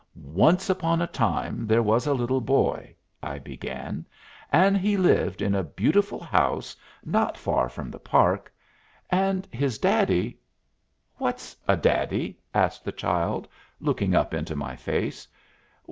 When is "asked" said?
12.51-12.83